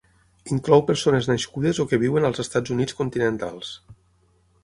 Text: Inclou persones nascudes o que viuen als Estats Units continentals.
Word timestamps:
Inclou 0.53 0.79
persones 0.87 1.27
nascudes 1.31 1.81
o 1.83 1.85
que 1.91 1.99
viuen 2.05 2.25
als 2.29 2.41
Estats 2.45 2.75
Units 2.77 2.99
continentals. 3.03 3.73